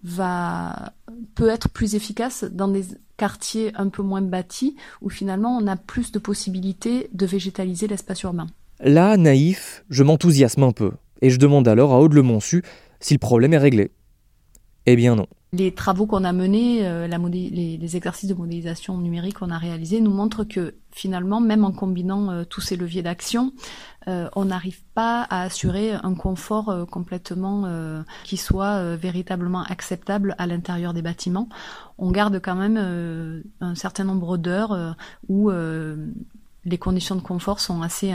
va 0.04 0.94
peut 1.36 1.50
être 1.50 1.70
plus 1.70 1.96
efficace 1.96 2.44
dans 2.44 2.68
des 2.68 2.86
quartiers 3.16 3.72
un 3.76 3.90
peu 3.90 4.04
moins 4.04 4.22
bâtis, 4.22 4.76
où 5.02 5.10
finalement 5.10 5.58
on 5.58 5.68
a 5.68 5.76
plus 5.76 6.12
de 6.12 6.20
possibilités 6.20 7.10
de 7.14 7.26
végétaliser 7.26 7.88
l'espace 7.88 8.22
urbain. 8.24 8.48
Là, 8.80 9.18
naïf, 9.18 9.84
je 9.90 10.04
m'enthousiasme 10.04 10.64
un 10.64 10.72
peu, 10.72 10.92
et 11.22 11.30
je 11.30 11.40
demande 11.40 11.68
alors 11.68 11.94
à 11.94 12.00
Aude-le-Monsu 12.00 12.64
si 13.00 13.14
le 13.14 13.20
problème 13.20 13.54
est 13.54 13.58
réglé. 13.58 13.92
Eh 14.86 14.96
bien 14.96 15.16
non. 15.16 15.28
Les 15.54 15.74
travaux 15.74 16.06
qu'on 16.06 16.26
a 16.26 16.34
menés, 16.34 16.86
euh, 16.86 17.08
les, 17.08 17.96
exercices 17.96 18.30
de 18.30 18.34
modélisation 18.34 18.98
numérique 18.98 19.40
qu'on 19.40 19.50
a 19.50 19.58
réalisés 19.58 20.02
nous 20.02 20.12
montrent 20.12 20.44
que 20.44 20.76
finalement, 20.92 21.40
même 21.40 21.64
en 21.64 21.72
combinant 21.72 22.30
euh, 22.30 22.44
tous 22.44 22.60
ces 22.60 22.76
leviers 22.76 23.02
d'action, 23.02 23.54
euh, 24.10 24.30
on 24.36 24.46
n'arrive 24.46 24.84
pas 24.94 25.22
à 25.22 25.44
assurer 25.44 25.94
un 25.94 26.16
confort 26.16 26.86
complètement 26.90 27.66
qui 28.24 28.36
soit 28.36 28.96
véritablement 28.96 29.64
acceptable 29.64 30.36
à 30.38 30.48
l'intérieur 30.48 30.94
des 30.94 31.02
bâtiments. 31.02 31.48
On 31.98 32.12
garde 32.12 32.42
quand 32.42 32.56
même 32.56 33.44
un 33.62 33.76
certain 33.76 34.04
nombre 34.04 34.38
d'heures 34.38 34.96
où 35.28 35.50
les 35.50 36.78
conditions 36.78 37.16
de 37.16 37.22
confort 37.22 37.60
sont 37.60 37.82
assez 37.82 38.14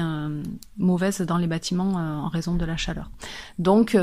mauvaises 0.78 1.20
dans 1.20 1.36
les 1.36 1.46
bâtiments 1.46 1.92
en 1.92 2.28
raison 2.28 2.54
de 2.54 2.64
la 2.64 2.78
chaleur. 2.78 3.10
Donc, 3.58 3.96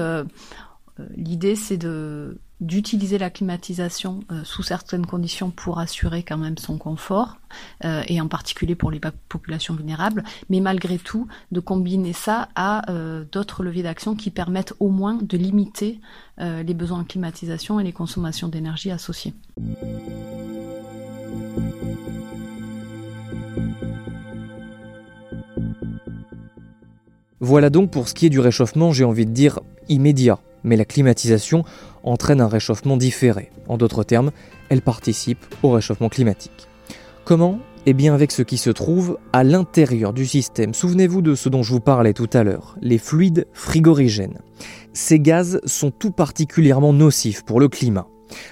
l'idée, 1.18 1.56
c'est 1.56 1.78
de 1.78 2.40
d'utiliser 2.62 3.18
la 3.18 3.30
climatisation 3.30 4.22
euh, 4.32 4.44
sous 4.44 4.64
certaines 4.64 5.06
conditions 5.06 5.50
pour 5.50 5.80
assurer 5.80 6.24
quand 6.24 6.38
même 6.38 6.58
son 6.58 6.78
confort, 6.78 7.38
euh, 7.86 8.04
et 8.08 8.20
en 8.20 8.28
particulier 8.28 8.76
pour 8.76 8.92
les 8.92 9.00
populations 9.30 9.74
vulnérables, 9.74 10.24
mais 10.50 10.60
malgré 10.60 10.98
tout 10.98 11.28
de 11.52 11.60
combiner 11.60 12.14
ça 12.14 12.50
à 12.56 12.92
euh, 12.92 13.24
d'autres 13.32 13.64
leviers 13.64 13.84
d'action 13.84 14.16
qui 14.16 14.30
permettent 14.30 14.74
au 14.80 14.90
moins 14.90 15.20
de 15.22 15.38
limiter 15.38 16.00
les 16.42 16.74
besoins 16.74 17.00
en 17.00 17.04
climatisation 17.04 17.82
et 17.82 17.84
les 17.84 17.92
consommations 17.92 18.48
d'énergie 18.48 18.92
associées. 18.92 19.34
Voilà 27.42 27.70
donc 27.70 27.92
pour 27.92 28.08
ce 28.08 28.14
qui 28.14 28.26
est 28.26 28.30
du 28.30 28.40
réchauffement, 28.40 28.94
j'ai 28.94 29.04
envie 29.04 29.26
de 29.26 29.32
dire 29.32 29.60
immédiat. 29.90 30.40
Mais 30.64 30.76
la 30.76 30.86
climatisation 30.86 31.64
entraîne 32.04 32.42
un 32.42 32.48
réchauffement 32.48 32.98
différé. 32.98 33.52
En 33.68 33.78
d'autres 33.78 34.04
termes, 34.04 34.32
elle 34.70 34.82
participe 34.82 35.44
au 35.64 35.72
réchauffement 35.72 36.10
climatique. 36.10 36.68
Comment 37.26 37.60
Eh 37.86 37.94
bien 37.94 38.14
avec 38.14 38.32
ce 38.32 38.42
qui 38.42 38.58
se 38.58 38.70
trouve 38.70 39.20
à 39.34 39.44
l'intérieur 39.44 40.14
du 40.14 40.26
système. 40.26 40.74
Souvenez-vous 40.74 41.22
de 41.22 41.36
ce 41.36 41.50
dont 41.50 41.64
je 41.64 41.74
vous 41.74 41.80
parlais 41.80 42.14
tout 42.14 42.30
à 42.34 42.44
l'heure, 42.44 42.76
les 42.82 42.98
fluides 42.98 43.48
frigorigènes. 43.54 44.40
Ces 44.94 45.20
gaz 45.20 45.62
sont 45.66 45.92
tout 45.92 46.12
particulièrement 46.12 46.94
nocifs 46.94 47.44
pour 47.44 47.60
le 47.60 47.68
climat. 47.68 48.08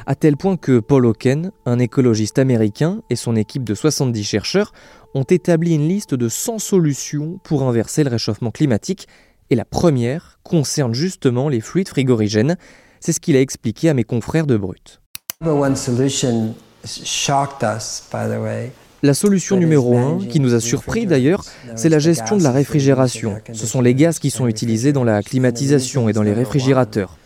À 0.05 0.15
tel 0.15 0.37
point 0.37 0.57
que 0.57 0.79
Paul 0.79 1.05
Hawken, 1.05 1.51
un 1.65 1.79
écologiste 1.79 2.39
américain, 2.39 3.01
et 3.09 3.15
son 3.15 3.35
équipe 3.35 3.63
de 3.63 3.75
70 3.75 4.23
chercheurs 4.23 4.73
ont 5.13 5.23
établi 5.23 5.75
une 5.75 5.87
liste 5.87 6.13
de 6.13 6.29
100 6.29 6.59
solutions 6.59 7.39
pour 7.43 7.63
inverser 7.63 8.03
le 8.03 8.09
réchauffement 8.09 8.51
climatique, 8.51 9.07
et 9.49 9.55
la 9.55 9.65
première 9.65 10.39
concerne 10.43 10.93
justement 10.93 11.49
les 11.49 11.61
fluides 11.61 11.87
frigorigènes, 11.87 12.57
c'est 12.99 13.13
ce 13.13 13.19
qu'il 13.19 13.35
a 13.35 13.41
expliqué 13.41 13.89
à 13.89 13.93
mes 13.93 14.03
confrères 14.03 14.47
de 14.47 14.57
Brut. 14.57 15.01
La 19.03 19.13
solution 19.13 19.57
numéro 19.57 19.95
un, 19.95 20.17
qui 20.17 20.39
nous 20.39 20.55
a 20.55 20.59
surpris 20.59 21.05
d'ailleurs, 21.05 21.43
c'est 21.75 21.89
la 21.89 21.99
gestion 21.99 22.35
de 22.35 22.43
la 22.43 22.51
réfrigération. 22.51 23.35
Ce 23.53 23.67
sont 23.67 23.81
les 23.81 23.93
gaz 23.93 24.17
qui 24.17 24.31
sont 24.31 24.47
utilisés 24.47 24.91
dans 24.91 25.03
la 25.03 25.21
climatisation 25.21 26.09
et 26.09 26.13
dans 26.13 26.23
les 26.23 26.33
réfrigérateurs. 26.33 27.17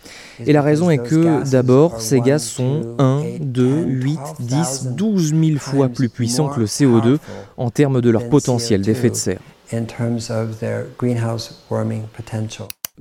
Et 0.45 0.51
la 0.51 0.61
raison 0.61 0.89
est 0.89 0.97
que, 0.97 1.49
d'abord, 1.49 2.01
ces 2.01 2.19
gaz 2.19 2.43
sont 2.43 2.95
1, 2.99 3.23
2, 3.39 3.83
8, 3.85 4.19
10, 4.39 4.87
12 4.97 5.29
000 5.29 5.59
fois 5.59 5.87
plus 5.87 6.09
puissants 6.09 6.49
que 6.49 6.59
le 6.59 6.65
CO2 6.65 7.19
en 7.57 7.69
termes 7.69 8.01
de 8.01 8.09
leur 8.09 8.27
potentiel 8.27 8.81
d'effet 8.81 9.09
de 9.09 9.15
serre. 9.15 9.39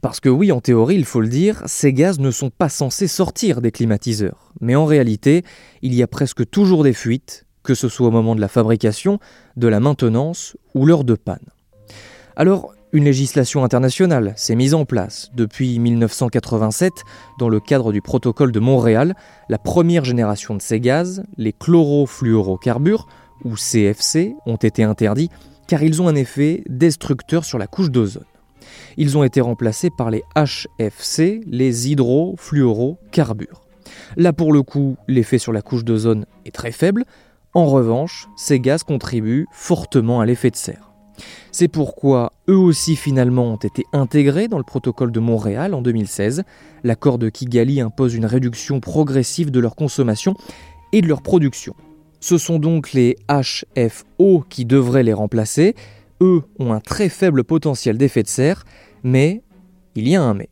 Parce 0.03 0.21
que 0.21 0.29
oui, 0.29 0.51
en 0.51 0.61
théorie, 0.61 0.95
il 0.95 1.05
faut 1.05 1.21
le 1.21 1.29
dire, 1.29 1.63
ces 1.67 1.93
gaz 1.93 2.19
ne 2.21 2.31
sont 2.31 2.51
pas 2.51 2.69
censés 2.71 3.09
sortir 3.09 3.61
des 3.61 3.71
climatiseurs. 3.71 4.53
Mais 4.61 4.75
en 4.75 4.87
réalité, 4.87 5.45
il 5.83 5.95
y 5.95 6.03
a 6.03 6.07
presque 6.07 6.49
toujours 6.49 6.85
des 6.85 6.95
fuites, 6.95 7.47
que 7.63 7.75
ce 7.75 7.89
soit 7.89 8.09
au 8.09 8.11
moment 8.11 8.35
de 8.35 8.41
la 8.41 8.49
fabrication, 8.49 9.19
de 9.57 9.69
la 9.69 9.81
maintenance 9.81 10.57
ou 10.75 10.87
lors 10.87 11.05
de 11.05 11.15
panne. 11.15 11.47
Alors, 12.35 12.73
une 12.93 13.05
législation 13.05 13.63
internationale 13.63 14.33
s'est 14.37 14.57
mise 14.57 14.75
en 14.75 14.85
place 14.85 15.31
depuis 15.35 15.79
1987 15.79 16.93
dans 17.39 17.49
le 17.49 17.61
cadre 17.61 17.93
du 17.93 18.01
protocole 18.01 18.53
de 18.53 18.59
Montréal. 18.59 19.15
La 19.49 19.59
première 19.59 20.05
génération 20.05 20.55
de 20.55 20.63
ces 20.63 20.81
gaz, 20.81 21.23
les 21.37 21.53
chlorofluorocarbures, 21.53 23.07
ou 23.45 23.55
CFC, 23.55 24.35
ont 24.47 24.57
été 24.57 24.83
interdits 24.83 25.31
car 25.67 25.83
ils 25.85 26.03
ont 26.03 26.09
un 26.09 26.17
effet 26.17 26.65
destructeur 26.69 27.45
sur 27.45 27.57
la 27.57 27.69
couche 27.69 27.91
d'ozone. 27.91 28.25
Ils 29.01 29.17
ont 29.17 29.25
été 29.25 29.41
remplacés 29.41 29.89
par 29.89 30.11
les 30.11 30.25
HFC, 30.37 31.41
les 31.47 31.91
hydrofluorocarbures. 31.91 33.63
Là 34.19 34.35
pour 34.35 34.53
le 34.53 34.61
coup, 34.63 34.99
l'effet 35.09 35.39
sur 35.39 35.55
la 35.55 35.63
couche 35.63 35.87
d'ozone 35.87 36.27
est 36.45 36.55
très 36.55 36.71
faible. 36.71 37.07
En 37.55 37.65
revanche, 37.65 38.29
ces 38.37 38.61
gaz 38.61 38.83
contribuent 38.83 39.47
fortement 39.53 40.21
à 40.21 40.27
l'effet 40.27 40.51
de 40.51 40.57
serre. 40.57 40.93
C'est 41.51 41.67
pourquoi 41.67 42.33
eux 42.51 42.59
aussi 42.59 42.95
finalement 42.95 43.55
ont 43.55 43.57
été 43.57 43.85
intégrés 43.95 44.49
dans 44.49 44.59
le 44.59 44.65
protocole 44.65 45.13
de 45.13 45.21
Montréal 45.21 45.73
en 45.73 45.81
2016. 45.81 46.43
L'accord 46.85 47.17
de 47.17 47.31
Kigali 47.31 47.81
impose 47.81 48.15
une 48.15 48.27
réduction 48.27 48.81
progressive 48.81 49.51
de 49.51 49.61
leur 49.61 49.77
consommation 49.77 50.35
et 50.93 51.01
de 51.01 51.09
leur 51.09 51.23
production. 51.23 51.75
Ce 52.21 52.37
sont 52.37 52.59
donc 52.59 52.93
les 52.93 53.17
HFO 53.31 54.45
qui 54.51 54.67
devraient 54.67 55.05
les 55.05 55.15
remplacer. 55.15 55.75
Eux 56.21 56.43
ont 56.59 56.75
un 56.75 56.81
très 56.81 57.09
faible 57.09 57.45
potentiel 57.45 57.97
d'effet 57.97 58.23
de 58.23 58.29
serre, 58.29 58.67
mais 59.03 59.43
il 59.95 60.09
y 60.09 60.17
a 60.17 60.23
un 60.23 60.35
mais. 60.35 60.49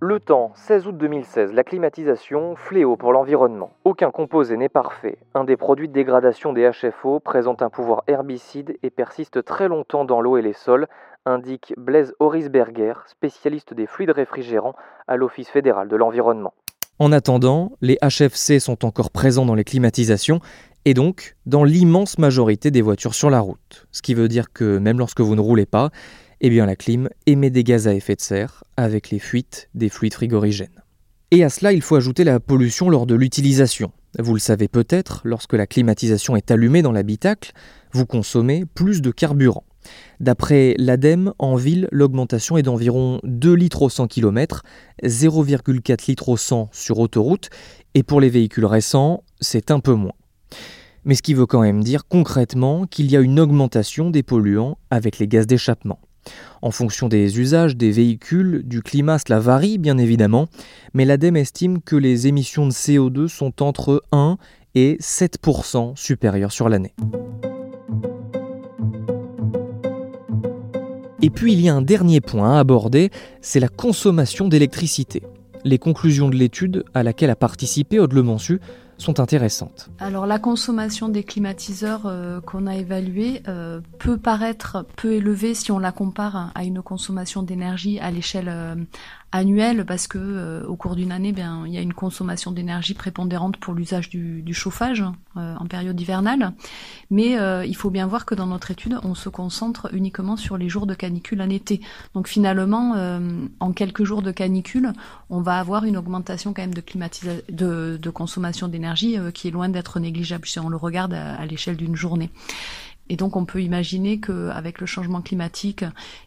Le 0.00 0.20
temps, 0.20 0.52
16 0.54 0.88
août 0.88 0.98
2016, 0.98 1.54
la 1.54 1.64
climatisation, 1.64 2.54
fléau 2.54 2.96
pour 2.96 3.14
l'environnement. 3.14 3.72
Aucun 3.84 4.10
composé 4.10 4.58
n'est 4.58 4.68
parfait. 4.68 5.16
Un 5.34 5.44
des 5.44 5.56
produits 5.56 5.88
de 5.88 5.94
dégradation 5.94 6.52
des 6.52 6.70
HFO 6.70 7.18
présente 7.18 7.62
un 7.62 7.70
pouvoir 7.70 8.02
herbicide 8.06 8.76
et 8.82 8.90
persiste 8.90 9.42
très 9.42 9.68
longtemps 9.68 10.04
dans 10.04 10.20
l'eau 10.20 10.36
et 10.36 10.42
les 10.42 10.52
sols, 10.52 10.86
indique 11.24 11.72
Blaise 11.78 12.14
Horisberger, 12.20 12.92
spécialiste 13.06 13.72
des 13.72 13.86
fluides 13.86 14.10
réfrigérants 14.10 14.76
à 15.08 15.16
l'Office 15.16 15.48
fédéral 15.48 15.88
de 15.88 15.96
l'environnement. 15.96 16.52
En 16.98 17.10
attendant, 17.10 17.72
les 17.80 17.98
HFC 18.02 18.58
sont 18.60 18.84
encore 18.84 19.10
présents 19.10 19.46
dans 19.46 19.54
les 19.54 19.64
climatisations 19.64 20.40
et 20.84 20.94
donc 20.94 21.36
dans 21.46 21.64
l'immense 21.64 22.18
majorité 22.18 22.70
des 22.70 22.80
voitures 22.80 23.14
sur 23.14 23.28
la 23.28 23.40
route. 23.40 23.86
Ce 23.92 24.02
qui 24.02 24.14
veut 24.14 24.28
dire 24.28 24.52
que 24.52 24.78
même 24.78 24.98
lorsque 24.98 25.20
vous 25.20 25.34
ne 25.34 25.40
roulez 25.40 25.66
pas, 25.66 25.90
eh 26.40 26.50
bien 26.50 26.66
la 26.66 26.76
clim 26.76 27.08
émet 27.26 27.50
des 27.50 27.64
gaz 27.64 27.88
à 27.88 27.94
effet 27.94 28.14
de 28.14 28.20
serre 28.20 28.64
avec 28.76 29.10
les 29.10 29.18
fuites 29.18 29.68
des 29.74 29.88
fluides 29.88 30.14
frigorigènes. 30.14 30.82
Et 31.32 31.42
à 31.42 31.48
cela, 31.48 31.72
il 31.72 31.82
faut 31.82 31.96
ajouter 31.96 32.22
la 32.22 32.38
pollution 32.38 32.88
lors 32.88 33.06
de 33.06 33.16
l'utilisation. 33.16 33.90
Vous 34.18 34.32
le 34.32 34.40
savez 34.40 34.68
peut-être, 34.68 35.22
lorsque 35.24 35.54
la 35.54 35.66
climatisation 35.66 36.36
est 36.36 36.50
allumée 36.50 36.82
dans 36.82 36.92
l'habitacle, 36.92 37.52
vous 37.92 38.06
consommez 38.06 38.64
plus 38.64 39.02
de 39.02 39.10
carburant. 39.10 39.64
D'après 40.20 40.74
l'ADEME, 40.78 41.32
en 41.38 41.56
ville, 41.56 41.88
l'augmentation 41.90 42.56
est 42.56 42.62
d'environ 42.62 43.20
2 43.24 43.54
litres 43.54 43.82
au 43.82 43.88
100 43.88 44.06
km, 44.06 44.62
0,4 45.02 46.06
litres 46.08 46.28
au 46.28 46.36
100 46.36 46.68
sur 46.72 46.98
autoroute, 46.98 47.50
et 47.94 48.02
pour 48.02 48.20
les 48.20 48.30
véhicules 48.30 48.66
récents, 48.66 49.24
c'est 49.40 49.70
un 49.70 49.80
peu 49.80 49.94
moins. 49.94 50.14
Mais 51.04 51.14
ce 51.14 51.22
qui 51.22 51.34
veut 51.34 51.46
quand 51.46 51.60
même 51.60 51.82
dire 51.82 52.06
concrètement 52.08 52.86
qu'il 52.86 53.10
y 53.10 53.16
a 53.16 53.20
une 53.20 53.38
augmentation 53.38 54.10
des 54.10 54.22
polluants 54.22 54.78
avec 54.90 55.18
les 55.18 55.28
gaz 55.28 55.46
d'échappement. 55.46 56.00
En 56.62 56.70
fonction 56.70 57.08
des 57.08 57.38
usages 57.38 57.76
des 57.76 57.90
véhicules, 57.90 58.62
du 58.64 58.82
climat, 58.82 59.18
cela 59.18 59.38
varie 59.38 59.78
bien 59.78 59.98
évidemment, 59.98 60.46
mais 60.94 61.04
l'ADEME 61.04 61.36
estime 61.36 61.80
que 61.80 61.96
les 61.96 62.26
émissions 62.26 62.66
de 62.66 62.72
CO2 62.72 63.28
sont 63.28 63.62
entre 63.62 64.02
1 64.12 64.38
et 64.74 64.96
7% 65.00 65.96
supérieures 65.96 66.52
sur 66.52 66.68
l'année. 66.68 66.94
Et 71.22 71.30
puis 71.30 71.52
il 71.52 71.60
y 71.60 71.68
a 71.68 71.74
un 71.74 71.82
dernier 71.82 72.20
point 72.20 72.56
à 72.56 72.60
aborder, 72.60 73.10
c'est 73.40 73.58
la 73.58 73.68
consommation 73.68 74.48
d'électricité. 74.48 75.22
Les 75.64 75.78
conclusions 75.78 76.28
de 76.28 76.36
l'étude 76.36 76.84
à 76.94 77.02
laquelle 77.02 77.30
a 77.30 77.36
participé 77.36 77.98
Aude 77.98 78.12
sont 78.98 79.20
intéressantes. 79.20 79.88
Alors 79.98 80.26
la 80.26 80.38
consommation 80.38 81.08
des 81.08 81.22
climatiseurs 81.22 82.06
euh, 82.06 82.40
qu'on 82.40 82.66
a 82.66 82.76
évaluée 82.76 83.42
euh, 83.48 83.80
peut 83.98 84.16
paraître 84.16 84.86
peu 84.96 85.12
élevée 85.12 85.54
si 85.54 85.70
on 85.70 85.78
la 85.78 85.92
compare 85.92 86.50
à 86.54 86.64
une 86.64 86.82
consommation 86.82 87.42
d'énergie 87.42 87.98
à 88.00 88.10
l'échelle 88.10 88.48
euh, 88.48 88.74
annuelle 89.32 89.84
parce 89.84 90.06
que 90.06 90.18
euh, 90.18 90.66
au 90.66 90.76
cours 90.76 90.96
d'une 90.96 91.12
année, 91.12 91.32
bien, 91.32 91.64
il 91.66 91.72
y 91.72 91.78
a 91.78 91.80
une 91.80 91.92
consommation 91.92 92.52
d'énergie 92.52 92.94
prépondérante 92.94 93.56
pour 93.58 93.74
l'usage 93.74 94.08
du, 94.08 94.54
chauffage 94.54 95.04
euh, 95.36 95.54
en 95.56 95.66
période 95.66 96.00
hivernale. 96.00 96.52
Mais 97.10 97.38
euh, 97.38 97.64
il 97.64 97.76
faut 97.76 97.90
bien 97.90 98.06
voir 98.06 98.24
que 98.24 98.34
dans 98.34 98.46
notre 98.46 98.70
étude, 98.70 98.98
on 99.02 99.14
se 99.14 99.28
concentre 99.28 99.88
uniquement 99.92 100.36
sur 100.36 100.56
les 100.56 100.68
jours 100.68 100.86
de 100.86 100.94
canicule 100.94 101.42
en 101.42 101.50
été. 101.50 101.80
Donc 102.14 102.28
finalement, 102.28 102.94
en 103.60 103.72
quelques 103.72 104.04
jours 104.04 104.22
de 104.22 104.30
canicule, 104.30 104.92
on 105.30 105.40
va 105.40 105.58
avoir 105.58 105.84
une 105.84 105.96
augmentation 105.96 106.52
quand 106.52 106.62
même 106.62 106.74
de, 106.74 106.82
de, 107.50 107.98
de 108.00 108.10
consommation 108.10 108.68
d'énergie 108.68 109.16
qui 109.34 109.48
est 109.48 109.50
loin 109.50 109.68
d'être 109.68 110.00
négligeable 110.00 110.46
si 110.46 110.58
on 110.58 110.68
le 110.68 110.76
regarde 110.76 111.12
à 111.14 111.44
l'échelle 111.46 111.76
d'une 111.76 111.96
journée. 111.96 112.30
Et 113.08 113.16
donc 113.16 113.36
on 113.36 113.44
peut 113.44 113.62
imaginer 113.62 114.20
qu'avec 114.20 114.80
le 114.80 114.86
changement 114.86 115.22
climatique 115.22 115.84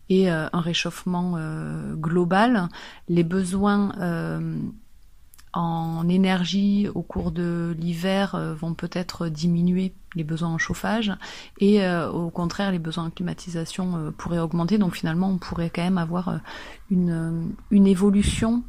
et 0.09 0.31
euh, 0.31 0.47
un 0.53 0.61
réchauffement 0.61 1.33
euh, 1.37 1.93
global, 1.95 2.69
les 3.07 3.23
besoins 3.23 3.93
euh, 3.99 4.57
en 5.53 6.07
énergie 6.07 6.87
au 6.93 7.01
cours 7.01 7.31
de 7.31 7.75
l'hiver 7.79 8.55
vont 8.59 8.75
peut-être 8.75 9.29
diminuer 9.29 9.93
les 10.15 10.23
besoins 10.23 10.49
en 10.49 10.57
chauffage 10.59 11.11
et 11.59 11.83
au 12.13 12.29
contraire 12.29 12.71
les 12.71 12.77
besoins 12.77 13.05
en 13.05 13.09
climatisation 13.09 14.13
pourraient 14.15 14.37
augmenter. 14.37 14.77
Donc 14.77 14.95
finalement 14.95 15.27
on 15.27 15.39
pourrait 15.39 15.71
quand 15.71 15.81
même 15.81 15.97
avoir 15.97 16.39
une, 16.91 17.51
une 17.71 17.87
évolution 17.87 18.61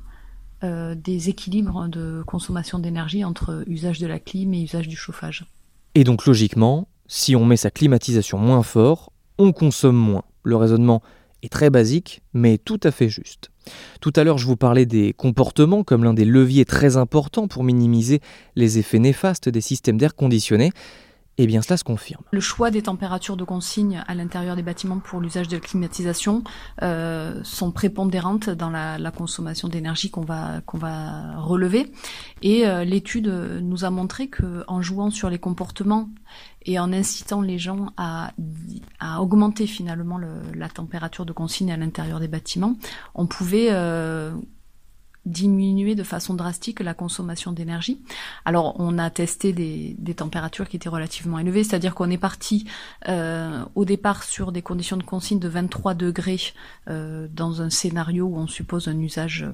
des 0.62 1.29
équilibres 1.29 1.87
de 1.88 2.23
consommation 2.26 2.79
d'énergie 2.79 3.26
entre 3.26 3.62
usage 3.67 3.99
de 3.99 4.07
la 4.07 4.19
clim 4.19 4.55
et 4.55 4.62
usage 4.62 4.88
du 4.88 4.97
chauffage. 4.97 5.45
Et 5.95 6.05
donc 6.05 6.25
logiquement, 6.25 6.88
si 7.12 7.35
on 7.35 7.45
met 7.45 7.57
sa 7.57 7.73
climatisation 7.73 8.38
moins 8.38 8.62
fort, 8.62 9.12
on 9.37 9.50
consomme 9.50 9.97
moins. 9.97 10.23
Le 10.45 10.55
raisonnement 10.55 11.02
est 11.43 11.52
très 11.52 11.69
basique, 11.69 12.23
mais 12.35 12.57
tout 12.57 12.79
à 12.85 12.93
fait 12.93 13.09
juste. 13.09 13.50
Tout 14.00 14.12
à 14.14 14.23
l'heure, 14.23 14.38
je 14.38 14.47
vous 14.47 14.57
parlais 14.57 14.87
des 14.87 15.12
comportements 15.12 15.83
comme 15.83 16.05
l'un 16.05 16.14
des 16.14 16.25
leviers 16.25 16.64
très 16.64 16.97
importants 16.97 17.49
pour 17.49 17.64
minimiser 17.64 18.21
les 18.55 18.79
effets 18.79 19.00
néfastes 19.00 19.49
des 19.49 19.61
systèmes 19.61 19.99
d'air 19.99 20.14
conditionné. 20.14 20.71
Eh 21.42 21.47
bien, 21.47 21.62
cela 21.62 21.78
se 21.78 21.85
confirme. 21.85 22.23
Le 22.32 22.40
choix 22.40 22.70
des 22.70 22.82
températures 22.82 23.38
de 23.38 23.44
consigne 23.44 24.04
à 24.06 24.14
l'intérieur 24.14 24.56
des 24.56 24.62
bâtiments 24.62 24.99
pour 24.99 25.23
l'usage 25.23 25.49
de 25.49 25.56
la 25.56 25.61
climatisation 25.61 26.44
euh, 26.82 27.40
sont 27.44 27.73
prépondérantes 27.73 28.50
dans 28.50 28.68
la, 28.68 29.11
consommation 29.11 29.68
d'énergie 29.68 30.11
qu'on 30.11 30.20
va 30.20 30.61
va 30.75 31.38
relever. 31.38 31.90
Et 32.42 32.66
euh, 32.66 32.85
l'étude 32.85 33.28
nous 33.62 33.87
a 33.87 33.90
montré 33.90 34.28
que 34.28 34.64
en 34.68 34.82
jouant 34.82 35.11
sur 35.11 35.30
les 35.30 35.38
comportements 35.38 36.11
et 36.66 36.78
en 36.78 36.92
incitant 36.92 37.40
les 37.40 37.56
gens 37.56 37.87
à, 37.97 38.32
à 38.99 39.23
augmenter 39.23 39.66
finalement 39.66 40.20
la 40.54 40.68
température 40.68 41.25
de 41.25 41.32
consigne 41.32 41.73
à 41.73 41.78
l'intérieur 41.78 42.20
des 42.20 42.28
bâtiments, 42.28 42.76
on 43.14 43.26
pouvait 43.26 43.68
euh, 43.70 44.35
diminuer 45.26 45.94
de 45.94 46.02
façon 46.02 46.34
drastique 46.34 46.80
la 46.80 46.94
consommation 46.94 47.52
d'énergie. 47.52 48.00
Alors 48.44 48.74
on 48.78 48.98
a 48.98 49.10
testé 49.10 49.52
des, 49.52 50.14
températures 50.14 50.68
qui 50.68 50.76
étaient 50.76 50.88
relativement 50.88 51.38
élevées, 51.38 51.62
c'est-à-dire 51.64 51.94
qu'on 51.94 52.10
est 52.10 52.18
parti 52.18 52.66
euh, 53.08 53.64
au 53.74 53.84
départ 53.84 54.24
sur 54.24 54.52
des 54.52 54.62
conditions 54.62 54.96
de 54.96 55.02
consigne 55.02 55.38
de 55.38 55.48
23 55.48 55.94
degrés 55.94 56.40
euh, 56.88 57.28
dans 57.32 57.62
un 57.62 57.70
scénario 57.70 58.26
où 58.26 58.36
on 58.36 58.46
suppose 58.46 58.88
un 58.88 58.98
usage 58.98 59.46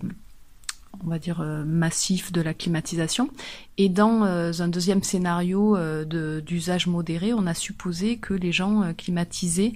on 1.05 1.11
va 1.11 1.19
dire 1.19 1.41
euh, 1.41 1.65
massif 1.65 2.33
de 2.33 2.41
la 2.41 2.55
climatisation. 2.55 3.31
Et 3.79 3.89
dans 3.89 4.25
euh, 4.25 4.53
un 4.59 4.69
deuxième 4.69 5.03
scénario 5.03 5.77
euh, 5.77 6.41
d'usage 6.41 6.87
modéré, 6.87 7.33
on 7.33 7.47
a 7.47 7.55
supposé 7.55 8.17
que 8.17 8.35
les 8.35 8.53
gens 8.53 8.93
climatisaient 8.97 9.73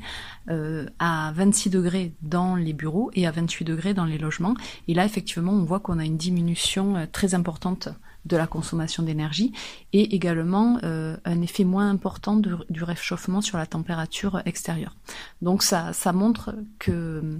à 0.99 1.33
26 1.37 1.71
degrés 1.71 2.13
dans 2.23 2.57
les 2.57 2.73
bureaux 2.73 3.13
et 3.15 3.27
à 3.27 3.31
28 3.31 3.65
degrés 3.65 3.95
dans 3.95 4.05
les 4.05 4.19
logements. 4.19 4.55
Et 4.89 4.95
là, 4.95 5.05
effectivement, 5.05 5.53
on 5.53 5.63
voit 5.63 5.79
qu'on 5.79 6.01
a 6.01 6.05
une 6.05 6.17
diminution 6.17 7.07
très 7.13 7.35
importante 7.35 7.89
de 8.25 8.37
la 8.37 8.49
consommation 8.49 9.05
d'énergie 9.05 9.53
et 9.93 10.15
également 10.15 10.81
un 10.83 11.43
effet 11.43 11.63
moins 11.63 11.89
important 11.89 12.37
du 12.37 12.83
réchauffement 12.83 13.41
sur 13.41 13.59
la 13.59 13.67
température 13.67 14.43
extérieure. 14.45 14.97
Donc 15.41 15.63
ça, 15.63 15.93
ça 15.93 16.13
montre 16.13 16.57
que 16.81 17.39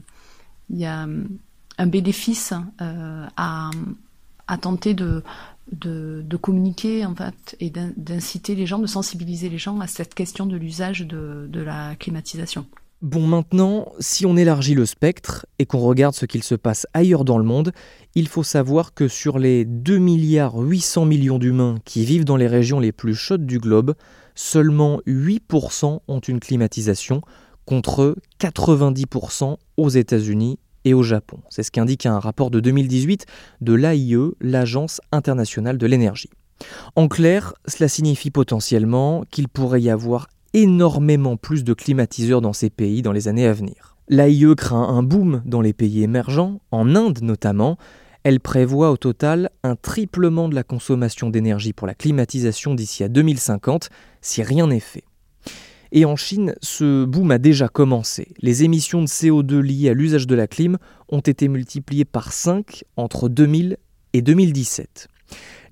il 0.71 0.79
y 0.79 0.87
a 0.87 1.09
un 1.81 1.87
bénéfice 1.87 2.53
euh, 2.83 3.27
à, 3.37 3.71
tenter 4.61 4.95
de, 4.95 5.23
communiquer 6.41 7.07
en 7.07 7.15
fait 7.15 7.57
et 7.59 7.71
d'inciter 7.71 8.55
les 8.55 8.67
gens, 8.67 8.79
de 8.79 8.87
sensibiliser 8.87 9.49
les 9.49 9.59
gens 9.59 9.81
à 9.81 9.87
cette 9.87 10.15
question 10.15 10.45
de 10.45 10.57
l'usage 10.57 11.01
de, 11.01 11.49
de 11.51 11.61
la 11.61 11.97
climatisation. 11.97 12.67
Bon, 13.01 13.27
maintenant, 13.27 13.93
si 13.99 14.27
on 14.27 14.37
élargit 14.37 14.75
le 14.75 14.85
spectre 14.85 15.47
et 15.59 15.65
qu'on 15.65 15.79
regarde 15.79 16.15
ce 16.15 16.27
qu'il 16.27 16.43
se 16.43 16.55
passe 16.55 16.87
ailleurs 16.93 17.25
dans 17.25 17.39
le 17.39 17.45
monde, 17.45 17.73
il 18.15 18.29
faut 18.29 18.43
savoir 18.43 18.93
que 18.93 19.09
sur 19.09 19.39
les 19.39 19.65
2 19.65 19.97
milliards 19.97 20.59
800 20.59 21.07
millions 21.07 21.39
d'humains 21.39 21.77
qui 21.87 22.05
vivent 22.05 22.27
dans 22.27 22.37
les 22.37 22.47
régions 22.47 22.79
les 22.79 22.93
plus 22.93 23.15
chaudes 23.15 23.47
du 23.47 23.59
globe, 23.59 23.95
seulement 24.35 25.01
8% 25.07 26.01
ont 26.07 26.21
une 26.21 26.41
climatisation 26.41 27.23
contre 27.65 28.17
90% 28.39 29.57
aux 29.79 29.89
États-Unis 29.89 30.59
et 30.85 30.95
au 30.95 31.03
Japon. 31.03 31.39
C'est 31.49 31.63
ce 31.63 31.71
qu'indique 31.71 32.07
un 32.07 32.19
rapport 32.19 32.51
de 32.51 32.61
2018 32.61 33.27
de 33.61 33.73
l'AIE, 33.73 34.17
l'Agence 34.41 35.01
internationale 35.13 35.79
de 35.79 35.87
l'énergie. 35.87 36.31
En 36.97 37.09
clair, 37.09 37.55
cela 37.67 37.89
signifie 37.89 38.31
potentiellement 38.31 39.25
qu'il 39.31 39.49
pourrait 39.49 39.83
y 39.83 39.91
avoir 39.91 40.29
énormément 40.53 41.37
plus 41.37 41.65
de 41.65 41.75
climatiseurs 41.75 42.41
dans 42.41 42.53
ces 42.53 42.71
pays 42.71 43.03
dans 43.03 43.13
les 43.13 43.29
années 43.29 43.47
à 43.47 43.53
venir. 43.53 43.97
L'AIE 44.09 44.55
craint 44.57 44.89
un 44.89 45.03
boom 45.03 45.43
dans 45.45 45.61
les 45.61 45.73
pays 45.73 46.03
émergents, 46.03 46.61
en 46.73 46.95
Inde 46.97 47.21
notamment. 47.23 47.79
Elle 48.25 48.41
prévoit 48.41 48.91
au 48.91 48.97
total 48.97 49.51
un 49.63 49.77
triplement 49.77 50.49
de 50.49 50.55
la 50.55 50.65
consommation 50.65 51.31
d'énergie 51.31 51.73
pour 51.73 51.87
la 51.87 51.95
climatisation 51.95 52.75
d'ici 52.75 53.05
à 53.05 53.09
2050 53.09 53.89
si 54.21 54.43
rien 54.43 54.67
n'est 54.67 54.81
fait. 54.81 55.05
Et 55.93 56.05
en 56.05 56.17
Chine, 56.17 56.55
ce 56.63 57.05
boom 57.05 57.33
a 57.33 57.39
déjà 57.39 57.69
commencé. 57.69 58.29
Les 58.41 58.63
émissions 58.63 59.03
de 59.03 59.09
CO2 59.09 59.59
liées 59.59 59.91
à 59.91 59.95
l'usage 59.95 60.27
de 60.27 60.35
la 60.35 60.47
clim 60.47 60.79
ont 61.09 61.21
été 61.21 61.49
multipliées 61.49 62.05
par 62.05 62.33
5 62.33 62.85
entre 62.97 63.29
2000 63.29 63.77
et 64.13 64.23
2017. 64.23 65.09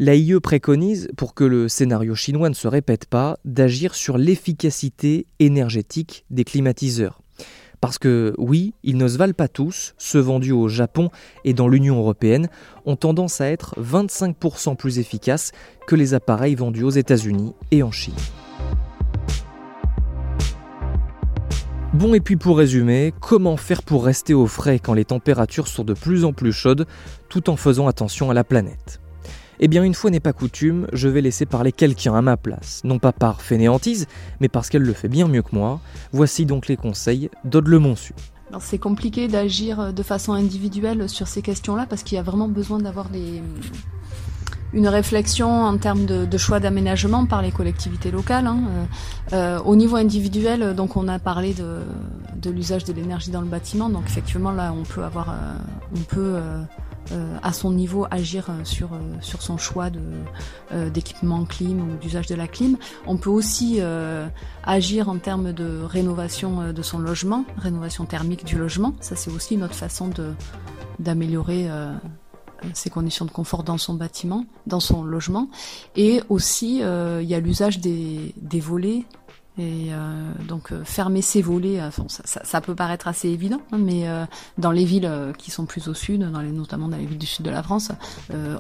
L'AIE 0.01 0.41
préconise, 0.41 1.09
pour 1.17 1.35
que 1.35 1.45
le 1.45 1.69
scénario 1.69 2.15
chinois 2.15 2.49
ne 2.49 2.55
se 2.55 2.69
répète 2.69 3.07
pas, 3.07 3.39
d'agir 3.45 3.95
sur 3.95 4.19
l'efficacité 4.19 5.27
énergétique 5.39 6.25
des 6.31 6.45
climatiseurs. 6.45 7.21
Parce 7.81 7.99
que 7.99 8.35
oui, 8.39 8.75
ils 8.83 8.97
ne 8.97 9.07
se 9.07 9.19
valent 9.19 9.35
pas 9.35 9.47
tous, 9.47 9.95
ceux 9.99 10.19
vendus 10.19 10.53
au 10.53 10.67
Japon 10.67 11.11
et 11.45 11.55
dans 11.55 11.69
l'Union 11.69 11.99
européenne 11.99 12.49
ont 12.87 12.97
tendance 12.97 13.41
à 13.41 13.47
être 13.47 13.81
25% 13.81 14.77
plus 14.77 14.99
efficaces 14.99 15.53
que 15.87 15.95
les 15.95 16.15
appareils 16.15 16.57
vendus 16.57 16.83
aux 16.83 16.91
États-Unis 16.91 17.55
et 17.71 17.85
en 17.85 17.93
Chine. 17.93 18.15
Bon 21.95 22.13
et 22.13 22.21
puis 22.21 22.37
pour 22.37 22.59
résumer, 22.59 23.15
comment 23.19 23.57
faire 23.57 23.83
pour 23.83 24.05
rester 24.05 24.35
au 24.35 24.47
frais 24.47 24.79
quand 24.79 24.93
les 24.93 25.07
températures 25.07 25.69
sont 25.69 25.85
de 25.85 25.95
plus 25.95 26.27
en 26.27 26.35
plus 26.35 26.53
chaudes 26.53 26.87
tout 27.31 27.49
en 27.49 27.57
faisant 27.57 27.89
attention 27.89 28.31
à 28.31 28.35
la 28.35 28.45
planète? 28.45 29.01
Eh 29.59 29.69
bien, 29.69 29.83
une 29.83 29.95
fois 29.95 30.11
n'est 30.11 30.21
pas 30.21 30.35
coutume, 30.35 30.87
je 30.93 31.09
vais 31.09 31.23
laisser 31.23 31.47
parler 31.47 31.73
quelqu'un 31.73 32.15
à 32.15 32.21
ma 32.21 32.37
place, 32.37 32.83
non 32.85 32.99
pas 32.99 33.13
par 33.13 33.41
fainéantise, 33.41 34.07
mais 34.39 34.49
parce 34.49 34.69
qu'elle 34.69 34.83
le 34.83 34.93
fait 34.93 35.09
bien 35.09 35.29
mieux 35.29 35.43
que 35.43 35.57
moi. 35.57 35.81
Voici 36.13 36.45
donc 36.45 36.69
les 36.69 36.77
conseils 36.77 37.31
d'Aude 37.45 37.69
Le 37.69 37.79
Monsu. 37.79 38.13
C'est 38.61 38.79
compliqué 38.79 39.27
d'agir 39.27 39.93
de 39.93 40.03
façon 40.03 40.35
individuelle 40.35 41.09
sur 41.09 41.27
ces 41.27 41.41
questions-là 41.41 41.87
parce 41.89 42.03
qu'il 42.03 42.17
y 42.17 42.19
a 42.19 42.23
vraiment 42.23 42.49
besoin 42.49 42.79
d'avoir 42.79 43.09
des, 43.09 43.43
une 44.73 44.89
réflexion 44.89 45.65
en 45.65 45.77
termes 45.79 46.05
de, 46.05 46.39
choix 46.39 46.61
d'aménagement 46.61 47.27
par 47.27 47.43
les 47.43 47.51
collectivités 47.51 48.11
locales. 48.11 48.47
Hein. 48.47 48.61
Euh, 48.69 48.85
euh, 49.33 49.61
au 49.61 49.77
niveau 49.77 49.97
individuel, 49.97 50.75
donc 50.75 50.97
on 50.97 51.09
a 51.09 51.19
parlé 51.19 51.55
de, 51.55 52.51
l'usage 52.51 52.85
de 52.85 52.93
l'énergie 52.93 53.31
dans 53.31 53.41
le 53.41 53.47
bâtiment. 53.47 53.89
Donc 53.89 54.05
effectivement 54.07 54.53
là, 54.53 54.73
on 54.73 54.83
peut 54.85 55.05
avoir, 55.05 55.31
euh, 55.31 55.35
on 55.97 56.01
peut 56.01 56.37
à 57.43 57.55
son 57.55 57.73
niveau 57.73 58.07
agir 58.11 58.51
sur, 58.65 58.91
sur 59.23 59.41
son 59.41 59.57
choix 59.57 59.89
de, 59.89 60.01
d'équipement 60.91 61.47
clim 61.47 61.81
ou 61.81 61.97
d'usage 61.97 62.27
de 62.27 62.35
la 62.35 62.47
clim. 62.47 62.77
On 63.07 63.17
peut 63.17 63.31
aussi 63.31 63.81
agir 64.63 65.09
en 65.09 65.17
termes 65.17 65.53
de 65.53 65.81
rénovation 65.83 66.71
de 66.73 66.83
son 66.83 66.99
logement, 66.99 67.47
rénovation 67.57 68.05
thermique 68.05 68.45
du 68.45 68.59
logement. 68.59 68.93
Ça 69.01 69.17
c'est 69.17 69.31
aussi 69.31 69.55
une 69.55 69.63
autre 69.63 69.75
façon 69.75 70.09
de, 70.09 70.33
d'améliorer 70.99 71.69
ses 72.75 72.91
conditions 72.91 73.25
de 73.25 73.31
confort 73.31 73.63
dans 73.63 73.79
son 73.79 73.95
bâtiment, 73.95 74.45
dans 74.67 74.81
son 74.81 75.03
logement. 75.03 75.49
Et 75.97 76.21
aussi, 76.29 76.79
il 76.79 77.27
y 77.27 77.35
a 77.35 77.41
l'usage 77.41 77.81
des, 77.81 78.35
des 78.37 78.61
volets 78.61 79.05
et 79.59 79.89
euh, 79.91 80.33
donc 80.47 80.71
euh, 80.71 80.85
fermer 80.85 81.21
ses 81.21 81.43
volets, 81.43 81.81
euh, 81.81 81.91
ça, 82.07 82.61
peut 82.61 82.77
paraître 82.77 83.09
assez 83.09 83.29
évident, 83.29 83.61
hein, 83.73 83.79
mais 83.79 84.07
dans 84.57 84.71
les 84.71 84.85
villes 84.85 85.11
qui 85.37 85.51
sont 85.51 85.67
plus 85.67 85.89
au 85.89 85.95
sud, 85.95 86.21
notamment 86.21 86.89
dans 86.89 86.97
les 86.97 87.07
villes 87.07 87.19
du 87.19 87.27
sud 87.27 87.45
de 87.45 87.51
la 87.51 87.63
France, 87.63 87.91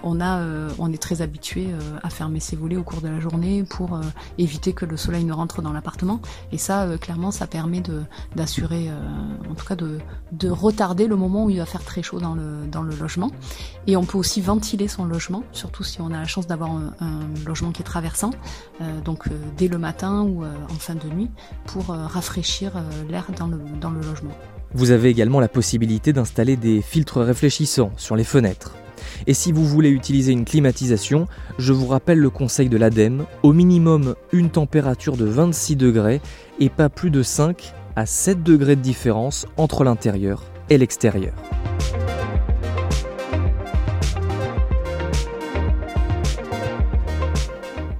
on 0.02 0.92
est 0.92 1.02
très 1.02 1.22
habitué 1.22 1.68
à 2.02 2.10
fermer 2.10 2.40
ses 2.40 2.56
volets 2.56 2.76
au 2.76 2.82
cours 2.82 3.00
de 3.00 3.08
la 3.08 3.20
journée 3.20 3.64
pour 3.64 4.00
éviter 4.38 4.72
que 4.72 4.84
le 4.84 4.96
soleil 4.96 5.24
ne 5.24 5.32
rentre 5.32 5.62
dans 5.62 5.72
l'appartement. 5.72 6.20
Et 6.52 6.58
ça, 6.58 6.86
clairement, 7.00 7.30
ça 7.30 7.46
permet 7.46 7.82
d'assurer, 8.34 8.90
en 9.50 9.54
tout 9.54 9.66
cas 9.66 9.76
de, 9.76 9.98
de 10.32 10.48
retarder 10.48 11.06
le 11.06 11.16
moment 11.16 11.44
où 11.44 11.50
il 11.50 11.58
va 11.58 11.66
faire 11.66 11.84
très 11.84 12.02
chaud 12.02 12.20
dans 12.20 12.34
le 12.34 12.66
dans 12.70 12.82
le 12.82 12.94
logement. 12.94 13.30
Et 13.86 13.96
on 13.96 14.04
peut 14.04 14.18
aussi 14.18 14.40
ventiler 14.40 14.88
son 14.88 15.04
logement, 15.04 15.42
surtout 15.52 15.84
si 15.84 16.00
on 16.00 16.08
a 16.08 16.18
la 16.18 16.26
chance 16.26 16.46
d'avoir 16.46 16.70
un, 16.70 16.92
un, 17.00 17.20
logement 17.46 17.70
qui 17.72 17.82
est 17.82 17.84
traversant, 17.86 18.30
donc 19.04 19.28
dès 19.56 19.68
le 19.68 19.78
matin 19.78 20.22
ou 20.22 20.44
en 20.44 20.78
de 20.94 21.08
nuit 21.08 21.30
pour 21.66 21.90
euh, 21.90 22.06
rafraîchir 22.06 22.76
euh, 22.76 22.80
l'air 23.10 23.26
dans 23.38 23.46
le, 23.46 23.58
dans 23.80 23.90
le 23.90 24.00
logement. 24.00 24.32
Vous 24.74 24.90
avez 24.90 25.08
également 25.08 25.40
la 25.40 25.48
possibilité 25.48 26.12
d'installer 26.12 26.56
des 26.56 26.82
filtres 26.82 27.20
réfléchissants 27.20 27.92
sur 27.96 28.16
les 28.16 28.24
fenêtres. 28.24 28.74
Et 29.26 29.34
si 29.34 29.52
vous 29.52 29.64
voulez 29.64 29.90
utiliser 29.90 30.32
une 30.32 30.44
climatisation, 30.44 31.26
je 31.58 31.72
vous 31.72 31.86
rappelle 31.86 32.18
le 32.18 32.30
conseil 32.30 32.68
de 32.68 32.76
l'ADEME, 32.76 33.24
au 33.42 33.52
minimum 33.52 34.14
une 34.32 34.50
température 34.50 35.16
de 35.16 35.24
26 35.24 35.76
degrés 35.76 36.20
et 36.60 36.68
pas 36.68 36.88
plus 36.88 37.10
de 37.10 37.22
5 37.22 37.72
à 37.96 38.06
7 38.06 38.42
degrés 38.42 38.76
de 38.76 38.82
différence 38.82 39.46
entre 39.56 39.84
l'intérieur 39.84 40.44
et 40.70 40.78
l'extérieur. 40.78 41.34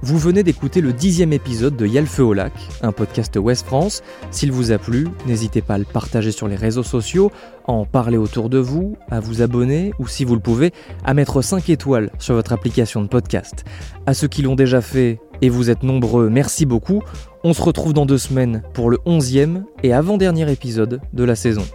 Vous 0.09 0.17
venez 0.17 0.41
d'écouter 0.41 0.81
le 0.81 0.91
dixième 0.91 1.33
épisode 1.33 1.75
de 1.75 1.85
Y'a 1.85 2.01
au 2.17 2.33
lac, 2.33 2.51
un 2.81 2.91
podcast 2.91 3.35
Ouest 3.35 3.63
France. 3.63 4.01
S'il 4.31 4.51
vous 4.51 4.71
a 4.71 4.79
plu, 4.79 5.07
n'hésitez 5.27 5.61
pas 5.61 5.75
à 5.75 5.77
le 5.77 5.85
partager 5.85 6.31
sur 6.31 6.47
les 6.47 6.55
réseaux 6.55 6.81
sociaux, 6.81 7.31
à 7.67 7.73
en 7.73 7.85
parler 7.85 8.17
autour 8.17 8.49
de 8.49 8.57
vous, 8.57 8.97
à 9.11 9.19
vous 9.19 9.43
abonner 9.43 9.93
ou 9.99 10.07
si 10.07 10.25
vous 10.25 10.33
le 10.33 10.41
pouvez, 10.41 10.73
à 11.05 11.13
mettre 11.13 11.43
5 11.43 11.69
étoiles 11.69 12.09
sur 12.17 12.33
votre 12.33 12.53
application 12.53 13.03
de 13.03 13.07
podcast. 13.07 13.65
À 14.07 14.15
ceux 14.15 14.27
qui 14.27 14.41
l'ont 14.41 14.55
déjà 14.55 14.81
fait, 14.81 15.19
et 15.43 15.49
vous 15.49 15.69
êtes 15.69 15.83
nombreux, 15.83 16.27
merci 16.27 16.65
beaucoup. 16.65 17.03
On 17.43 17.53
se 17.53 17.61
retrouve 17.61 17.93
dans 17.93 18.07
deux 18.07 18.17
semaines 18.17 18.63
pour 18.73 18.89
le 18.89 18.97
onzième 19.05 19.65
et 19.83 19.93
avant-dernier 19.93 20.51
épisode 20.51 21.01
de 21.13 21.23
la 21.23 21.35
saison. 21.35 21.65